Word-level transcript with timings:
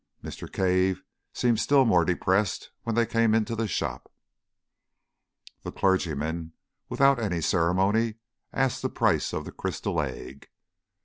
Mr. 0.23 0.51
Cave 0.51 1.03
seemed 1.31 1.59
still 1.59 1.85
more 1.85 2.03
depressed 2.03 2.71
when 2.81 2.95
they 2.95 3.05
came 3.05 3.35
into 3.35 3.55
the 3.55 3.67
shop. 3.67 4.11
The 5.61 5.71
clergyman, 5.71 6.53
without 6.89 7.19
any 7.19 7.39
ceremony, 7.41 8.15
asked 8.51 8.81
the 8.81 8.89
price 8.89 9.31
of 9.31 9.45
the 9.45 9.51
crystal 9.51 10.01
egg. 10.01 10.49